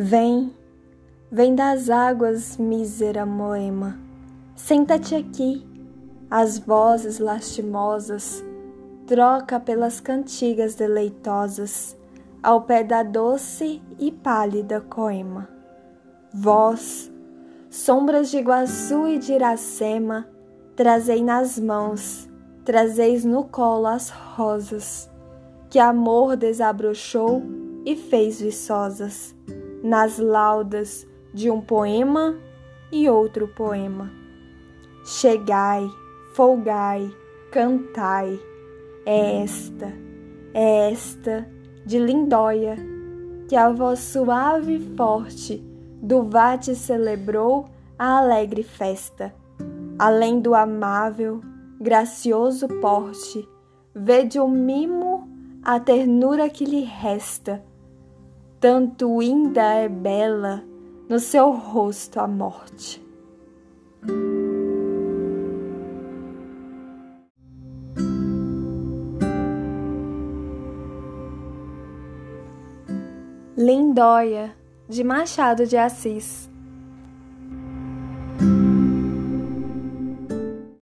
Vem, 0.00 0.54
vem 1.28 1.56
das 1.56 1.90
águas, 1.90 2.56
mísera 2.56 3.26
moema, 3.26 3.98
senta-te 4.54 5.16
aqui, 5.16 5.66
as 6.30 6.56
vozes 6.56 7.18
lastimosas. 7.18 8.44
Troca 9.08 9.58
pelas 9.58 9.98
cantigas 9.98 10.76
deleitosas 10.76 11.96
ao 12.40 12.62
pé 12.62 12.84
da 12.84 13.02
doce 13.02 13.82
e 13.98 14.12
pálida 14.12 14.80
coema. 14.80 15.48
Vós, 16.32 17.10
sombras 17.68 18.30
de 18.30 18.38
Iguaçu 18.38 19.08
e 19.08 19.18
de 19.18 19.32
Iracema, 19.32 20.28
trazei 20.76 21.24
nas 21.24 21.58
mãos, 21.58 22.30
trazeis 22.64 23.24
no 23.24 23.42
colo 23.42 23.88
as 23.88 24.10
rosas, 24.10 25.10
que 25.68 25.80
amor 25.80 26.36
desabrochou 26.36 27.42
e 27.84 27.96
fez 27.96 28.40
viçosas, 28.40 29.34
nas 29.82 30.18
laudas 30.18 31.06
de 31.32 31.50
um 31.50 31.60
poema 31.60 32.36
e 32.90 33.08
outro 33.08 33.48
poema. 33.48 34.10
Chegai, 35.04 35.88
folgai, 36.34 37.10
cantai, 37.50 38.38
é 39.06 39.42
esta, 39.42 39.92
é 40.52 40.90
esta 40.90 41.48
de 41.86 41.98
Lindóia, 41.98 42.76
que 43.48 43.56
a 43.56 43.70
voz 43.70 44.00
suave 44.00 44.76
e 44.76 44.96
forte 44.96 45.64
do 46.02 46.22
vate 46.24 46.74
celebrou 46.74 47.66
a 47.98 48.18
alegre 48.18 48.62
festa. 48.62 49.34
Além 49.98 50.40
do 50.40 50.54
amável, 50.54 51.40
gracioso 51.80 52.68
porte, 52.80 53.48
vede 53.94 54.38
o 54.38 54.46
mimo 54.46 55.28
a 55.62 55.80
ternura 55.80 56.48
que 56.48 56.64
lhe 56.64 56.82
resta. 56.82 57.64
Tanto 58.60 59.20
ainda 59.20 59.62
é 59.62 59.88
bela 59.88 60.64
no 61.08 61.20
seu 61.20 61.52
rosto 61.52 62.18
a 62.18 62.26
morte. 62.26 63.00
Lindóia, 73.56 74.56
de 74.88 75.04
Machado 75.04 75.64
de 75.64 75.76
Assis. 75.76 76.50